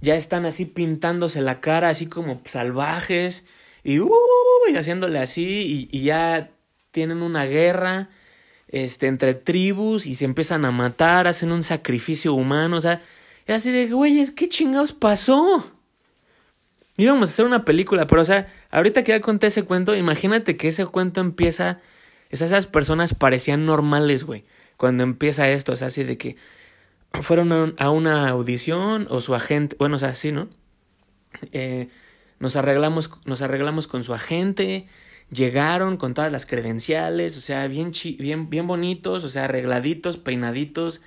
ya 0.00 0.14
están 0.16 0.46
así 0.46 0.64
pintándose 0.64 1.42
la 1.42 1.60
cara 1.60 1.90
así 1.90 2.06
como 2.06 2.40
salvajes 2.46 3.44
y, 3.82 4.00
uh, 4.00 4.10
y 4.72 4.76
haciéndole 4.76 5.18
así 5.18 5.88
y, 5.90 6.02
ya 6.02 6.50
tienen 6.90 7.22
una 7.22 7.44
guerra 7.44 8.08
este 8.68 9.08
entre 9.08 9.34
tribus 9.34 10.06
y 10.06 10.14
se 10.14 10.24
empiezan 10.24 10.64
a 10.64 10.70
matar, 10.70 11.26
hacen 11.26 11.50
un 11.50 11.62
sacrificio 11.62 12.34
humano, 12.34 12.76
o 12.76 12.80
sea, 12.80 13.02
es 13.46 13.56
así 13.56 13.72
de, 13.72 13.90
güeyes, 13.90 14.30
¿qué 14.30 14.48
chingados 14.48 14.92
pasó? 14.92 15.72
Íbamos 16.96 17.30
a 17.30 17.32
hacer 17.32 17.46
una 17.46 17.64
película, 17.64 18.06
pero 18.06 18.22
o 18.22 18.24
sea, 18.24 18.52
ahorita 18.70 19.02
que 19.02 19.12
ya 19.12 19.20
conté 19.20 19.48
ese 19.48 19.64
cuento, 19.64 19.96
imagínate 19.96 20.56
que 20.56 20.68
ese 20.68 20.86
cuento 20.86 21.20
empieza, 21.20 21.80
esas 22.30 22.66
personas 22.66 23.14
parecían 23.14 23.66
normales, 23.66 24.24
güey, 24.24 24.44
cuando 24.76 25.02
empieza 25.02 25.48
esto, 25.48 25.72
o 25.72 25.76
sea, 25.76 25.88
así 25.88 26.04
de 26.04 26.16
que 26.16 26.36
fueron 27.22 27.74
a 27.76 27.90
una 27.90 28.28
audición 28.28 29.08
o 29.10 29.20
su 29.20 29.34
agente, 29.34 29.74
bueno, 29.80 29.96
o 29.96 29.98
sea, 29.98 30.14
sí, 30.14 30.30
¿no? 30.30 30.48
Eh, 31.52 31.88
nos 32.38 32.54
arreglamos, 32.54 33.10
nos 33.24 33.42
arreglamos 33.42 33.88
con 33.88 34.04
su 34.04 34.14
agente, 34.14 34.86
llegaron 35.30 35.96
con 35.96 36.14
todas 36.14 36.32
las 36.32 36.46
credenciales, 36.46 37.36
o 37.36 37.40
sea, 37.40 37.66
bien, 37.68 37.92
bien, 38.18 38.50
bien 38.50 38.66
bonitos, 38.66 39.24
o 39.24 39.30
sea, 39.30 39.44
arregladitos, 39.44 40.18
peinaditos, 40.18 41.02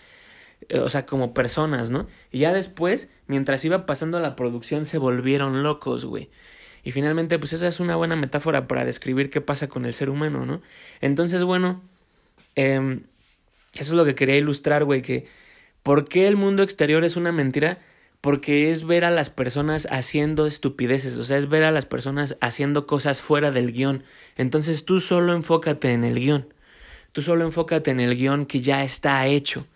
eh, 0.69 0.79
o 0.79 0.89
sea, 0.89 1.05
como 1.05 1.33
personas, 1.33 1.89
¿no? 1.89 2.07
Y 2.31 2.39
ya 2.39 2.53
después, 2.53 3.09
mientras 3.27 3.63
iba 3.65 3.85
pasando 3.85 4.19
la 4.19 4.35
producción, 4.35 4.85
se 4.85 4.97
volvieron 4.97 5.63
locos, 5.63 6.05
güey. 6.05 6.29
Y 6.83 6.91
finalmente, 6.91 7.39
pues 7.39 7.53
esa 7.53 7.67
es 7.67 7.79
una 7.79 7.95
buena 7.95 8.15
metáfora 8.15 8.67
para 8.67 8.85
describir 8.85 9.29
qué 9.29 9.41
pasa 9.41 9.69
con 9.69 9.85
el 9.85 9.93
ser 9.93 10.09
humano, 10.09 10.45
¿no? 10.45 10.61
Entonces, 11.01 11.43
bueno, 11.43 11.81
eh, 12.55 12.99
eso 13.73 13.91
es 13.91 13.93
lo 13.93 14.05
que 14.05 14.15
quería 14.15 14.37
ilustrar, 14.37 14.83
güey, 14.85 15.01
que 15.01 15.27
¿Por 15.83 16.07
qué 16.07 16.27
el 16.27 16.37
mundo 16.37 16.63
exterior 16.63 17.03
es 17.03 17.17
una 17.17 17.33
mentira? 17.33 17.79
Porque 18.23 18.71
es 18.71 18.85
ver 18.85 19.03
a 19.03 19.11
las 19.11 19.29
personas 19.29 19.85
haciendo 19.91 20.47
estupideces, 20.47 21.17
o 21.17 21.25
sea, 21.25 21.37
es 21.37 21.49
ver 21.49 21.65
a 21.65 21.71
las 21.71 21.83
personas 21.85 22.37
haciendo 22.39 22.87
cosas 22.87 23.21
fuera 23.21 23.51
del 23.51 23.73
guion. 23.73 24.05
Entonces 24.37 24.85
tú 24.85 25.01
solo 25.01 25.33
enfócate 25.33 25.91
en 25.91 26.05
el 26.05 26.15
guion. 26.15 26.53
Tú 27.11 27.21
solo 27.21 27.43
enfócate 27.43 27.91
en 27.91 27.99
el 27.99 28.15
guion 28.15 28.45
que 28.45 28.61
ya 28.61 28.85
está 28.85 29.27
hecho, 29.27 29.67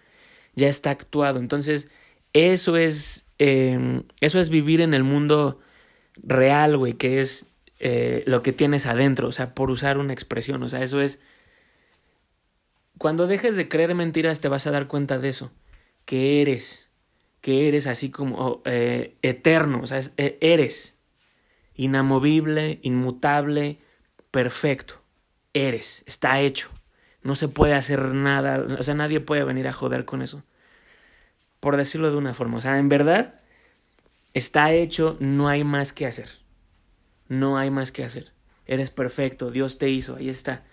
ya 0.55 0.69
está 0.69 0.91
actuado. 0.91 1.39
Entonces, 1.39 1.89
eso 2.31 2.77
es, 2.77 3.25
eh, 3.37 4.01
eso 4.21 4.39
es 4.39 4.47
vivir 4.47 4.79
en 4.79 4.93
el 4.93 5.03
mundo 5.03 5.59
real, 6.23 6.77
güey, 6.77 6.93
que 6.93 7.19
es 7.19 7.47
eh, 7.79 8.23
lo 8.27 8.43
que 8.43 8.53
tienes 8.53 8.85
adentro, 8.85 9.27
o 9.27 9.33
sea, 9.33 9.55
por 9.55 9.71
usar 9.71 9.97
una 9.97 10.13
expresión, 10.13 10.63
o 10.63 10.69
sea, 10.69 10.81
eso 10.83 11.01
es... 11.01 11.19
Cuando 12.97 13.27
dejes 13.27 13.57
de 13.57 13.67
creer 13.67 13.93
mentiras 13.93 14.39
te 14.39 14.47
vas 14.47 14.67
a 14.67 14.71
dar 14.71 14.87
cuenta 14.87 15.19
de 15.19 15.29
eso 15.29 15.51
que 16.05 16.41
eres, 16.41 16.86
que 17.41 17.67
eres 17.67 17.87
así 17.87 18.09
como 18.09 18.61
eh, 18.65 19.15
eterno, 19.21 19.81
o 19.81 19.87
sea, 19.87 20.01
eh, 20.17 20.37
eres 20.41 20.97
inamovible, 21.75 22.79
inmutable, 22.81 23.79
perfecto, 24.31 25.01
eres, 25.53 26.03
está 26.07 26.39
hecho, 26.41 26.69
no 27.21 27.35
se 27.35 27.47
puede 27.47 27.73
hacer 27.73 28.01
nada, 28.01 28.65
o 28.79 28.83
sea, 28.83 28.95
nadie 28.95 29.19
puede 29.19 29.43
venir 29.43 29.67
a 29.67 29.73
joder 29.73 30.05
con 30.05 30.21
eso, 30.21 30.43
por 31.59 31.77
decirlo 31.77 32.11
de 32.11 32.17
una 32.17 32.33
forma, 32.33 32.57
o 32.57 32.61
sea, 32.61 32.79
en 32.79 32.89
verdad, 32.89 33.41
está 34.33 34.73
hecho, 34.73 35.17
no 35.19 35.47
hay 35.47 35.63
más 35.63 35.93
que 35.93 36.07
hacer, 36.07 36.29
no 37.27 37.57
hay 37.57 37.69
más 37.69 37.91
que 37.91 38.03
hacer, 38.03 38.31
eres 38.65 38.89
perfecto, 38.89 39.51
Dios 39.51 39.77
te 39.77 39.89
hizo, 39.89 40.15
ahí 40.15 40.29
está. 40.29 40.63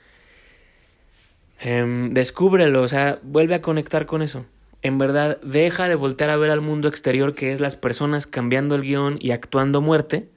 Em, 1.60 2.10
descúbrelo, 2.10 2.82
o 2.82 2.88
sea, 2.88 3.20
vuelve 3.22 3.54
a 3.54 3.62
conectar 3.62 4.06
con 4.06 4.22
eso 4.22 4.44
en 4.84 4.98
verdad 4.98 5.40
deja 5.40 5.88
de 5.88 5.94
voltear 5.94 6.28
a 6.28 6.36
ver 6.36 6.50
al 6.50 6.60
mundo 6.60 6.88
exterior 6.88 7.34
que 7.34 7.52
es 7.52 7.58
las 7.58 7.74
personas 7.74 8.26
cambiando 8.26 8.74
el 8.74 8.82
guion 8.82 9.16
y 9.18 9.30
actuando 9.30 9.80
muerte, 9.80 10.28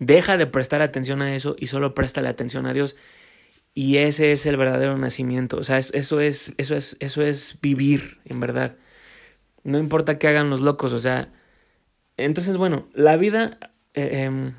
deja 0.00 0.36
de 0.36 0.46
prestar 0.46 0.82
atención 0.82 1.22
a 1.22 1.36
eso 1.36 1.54
y 1.56 1.68
solo 1.68 1.94
préstale 1.94 2.28
atención 2.28 2.66
a 2.66 2.72
Dios. 2.72 2.96
Y 3.72 3.98
ese 3.98 4.32
es 4.32 4.44
el 4.46 4.56
verdadero 4.56 4.98
nacimiento, 4.98 5.56
o 5.56 5.62
sea, 5.62 5.78
eso 5.78 6.20
es, 6.20 6.52
eso 6.58 6.74
es, 6.74 6.96
eso 6.98 7.22
es 7.22 7.58
vivir, 7.62 8.18
en 8.24 8.40
verdad. 8.40 8.76
No 9.62 9.78
importa 9.78 10.18
qué 10.18 10.26
hagan 10.26 10.50
los 10.50 10.60
locos, 10.60 10.92
o 10.92 10.98
sea, 10.98 11.32
entonces 12.16 12.56
bueno, 12.56 12.88
la 12.92 13.16
vida 13.16 13.58
eh, 13.94 14.24
em, 14.24 14.54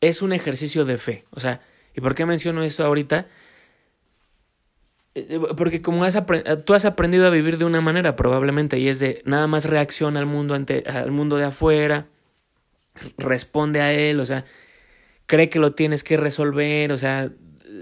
es 0.00 0.20
un 0.20 0.32
ejercicio 0.32 0.84
de 0.84 0.98
fe, 0.98 1.24
o 1.30 1.38
sea, 1.38 1.60
¿y 1.94 2.00
por 2.00 2.16
qué 2.16 2.26
menciono 2.26 2.64
esto 2.64 2.84
ahorita? 2.84 3.28
Eh, 5.14 5.38
porque 5.56 5.82
como 5.82 6.04
has 6.04 6.18
tú 6.64 6.74
has 6.74 6.84
aprendido 6.84 7.26
a 7.26 7.30
vivir 7.30 7.58
de 7.58 7.66
una 7.66 7.80
manera 7.80 8.16
probablemente 8.16 8.78
y 8.78 8.88
es 8.88 8.98
de 8.98 9.22
nada 9.26 9.46
más 9.46 9.66
reacciona 9.66 10.18
al 10.18 10.26
mundo 10.26 10.54
ante 10.54 10.84
al 10.86 11.12
mundo 11.12 11.36
de 11.36 11.44
afuera, 11.44 12.06
responde 13.18 13.80
a 13.80 13.92
él, 13.92 14.20
o 14.20 14.24
sea, 14.24 14.44
cree 15.26 15.50
que 15.50 15.58
lo 15.58 15.74
tienes 15.74 16.04
que 16.04 16.16
resolver, 16.16 16.92
o 16.92 16.98
sea, 16.98 17.30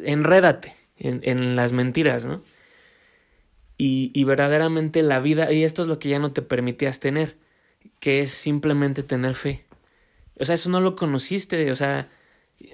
enrédate 0.05 0.75
en, 0.97 1.21
en 1.25 1.57
las 1.57 1.73
mentiras, 1.73 2.27
¿no? 2.27 2.43
Y, 3.79 4.11
y 4.15 4.25
verdaderamente 4.25 5.03
la 5.03 5.21
vida, 5.21 5.53
y 5.53 5.65
esto 5.65 5.83
es 5.83 5.89
lo 5.89 5.99
que 5.99 6.11
ya 6.11 6.19
no 6.19 6.33
te 6.33 6.43
permitías 6.43 7.01
tener, 7.01 7.39
que 7.99 8.21
es 8.21 8.33
simplemente 8.33 9.03
tener 9.03 9.35
fe. 9.35 9.65
O 10.39 10.45
sea, 10.45 10.55
eso 10.55 10.69
no 10.69 10.81
lo 10.81 10.97
conociste, 10.97 11.71
o 11.71 11.77
sea, 11.77 12.11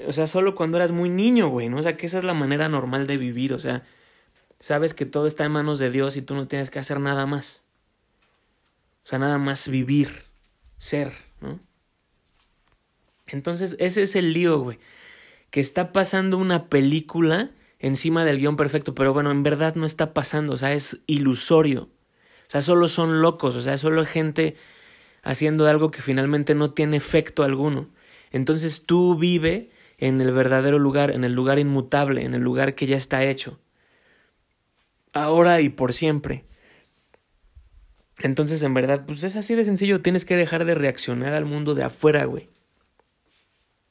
o 0.07 0.13
sea, 0.13 0.27
solo 0.27 0.55
cuando 0.55 0.79
eras 0.79 0.91
muy 0.91 1.09
niño, 1.09 1.49
güey, 1.49 1.69
¿no? 1.69 1.79
O 1.79 1.83
sea, 1.83 1.97
que 1.97 2.07
esa 2.07 2.19
es 2.19 2.25
la 2.25 2.35
manera 2.35 2.69
normal 2.69 3.07
de 3.07 3.19
vivir, 3.19 3.53
o 3.53 3.59
sea, 3.59 3.85
sabes 4.61 4.95
que 4.95 5.07
todo 5.07 5.27
está 5.27 5.45
en 5.45 5.53
manos 5.53 5.79
de 5.79 5.91
Dios 5.91 6.17
y 6.17 6.23
tú 6.23 6.35
no 6.35 6.49
tienes 6.49 6.71
que 6.71 6.79
hacer 6.79 7.01
nada 7.01 7.27
más. 7.27 7.65
O 9.05 9.09
sea, 9.09 9.19
nada 9.19 9.39
más 9.39 9.69
vivir, 9.69 10.25
ser, 10.79 11.13
¿no? 11.41 11.61
Entonces, 13.29 13.77
ese 13.79 14.03
es 14.03 14.17
el 14.17 14.33
lío, 14.33 14.59
güey. 14.59 14.79
Que 15.51 15.61
está 15.61 15.93
pasando 15.93 16.39
una 16.39 16.69
película 16.69 17.51
encima 17.79 18.25
del 18.25 18.39
guion 18.39 18.57
perfecto, 18.57 18.95
pero 18.95 19.13
bueno, 19.13 19.31
en 19.31 19.43
verdad 19.43 19.75
no 19.75 19.87
está 19.87 20.13
pasando, 20.13 20.55
o 20.55 20.57
sea, 20.57 20.73
es 20.73 21.03
ilusorio. 21.07 21.83
O 21.83 22.51
sea, 22.51 22.63
solo 22.63 22.89
son 22.89 23.23
locos, 23.23 23.57
o 23.57 23.61
sea, 23.61 23.79
solo 23.79 24.05
gente 24.07 24.57
haciendo 25.23 25.67
algo 25.67 25.91
que 25.91 26.03
finalmente 26.03 26.55
no 26.55 26.73
tiene 26.73 26.97
efecto 26.97 27.43
alguno. 27.43 27.89
Entonces 28.33 28.87
tú 28.87 29.17
vive 29.17 29.71
en 29.99 30.21
el 30.21 30.33
verdadero 30.33 30.79
lugar, 30.79 31.11
en 31.11 31.25
el 31.25 31.33
lugar 31.33 31.59
inmutable, 31.59 32.25
en 32.25 32.35
el 32.35 32.43
lugar 32.43 32.75
que 32.75 32.87
ya 32.87 32.97
está 32.97 33.25
hecho 33.25 33.59
ahora 35.25 35.61
y 35.61 35.69
por 35.69 35.93
siempre. 35.93 36.45
Entonces, 38.19 38.63
en 38.63 38.75
verdad, 38.75 39.05
pues 39.07 39.25
es 39.25 39.37
así 39.37 39.55
de 39.55 39.65
sencillo. 39.65 40.01
Tienes 40.01 40.25
que 40.25 40.37
dejar 40.37 40.65
de 40.65 40.75
reaccionar 40.75 41.35
al 41.35 41.45
mundo 41.45 41.75
de 41.75 41.85
afuera, 41.85 42.25
güey. 42.25 42.49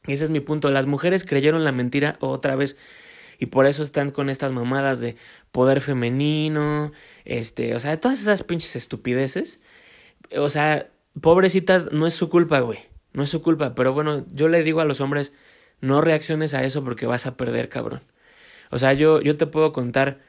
Ese 0.08 0.24
es 0.24 0.30
mi 0.30 0.40
punto. 0.40 0.72
Las 0.72 0.86
mujeres 0.86 1.24
creyeron 1.24 1.64
la 1.64 1.72
mentira 1.72 2.18
otra 2.20 2.56
vez. 2.56 2.78
Y 3.38 3.48
por 3.48 3.66
eso 3.66 3.84
están 3.84 4.12
con 4.12 4.30
estas 4.30 4.52
mamadas 4.52 5.02
de 5.02 5.16
poder 5.52 5.82
femenino. 5.82 6.92
Este, 7.24 7.76
o 7.76 7.80
sea, 7.80 8.00
todas 8.00 8.22
esas 8.22 8.44
pinches 8.44 8.76
estupideces. 8.76 9.60
O 10.36 10.50
sea, 10.50 10.90
pobrecitas, 11.22 11.92
no 11.92 12.08
es 12.08 12.14
su 12.14 12.30
culpa, 12.30 12.60
güey. 12.62 12.80
No 13.14 13.24
es 13.24 13.30
su 13.30 13.42
culpa. 13.42 13.76
Pero 13.76 13.94
bueno, 13.94 14.26
yo 14.32 14.48
le 14.48 14.64
digo 14.64 14.80
a 14.80 14.86
los 14.86 15.02
hombres, 15.02 15.34
no 15.82 16.02
reacciones 16.02 16.54
a 16.54 16.64
eso 16.64 16.84
porque 16.84 17.06
vas 17.06 17.28
a 17.28 17.38
perder, 17.38 17.70
cabrón. 17.70 18.02
O 18.72 18.80
sea, 18.80 18.94
yo, 18.94 19.22
yo 19.22 19.38
te 19.38 19.46
puedo 19.46 19.72
contar 19.72 20.20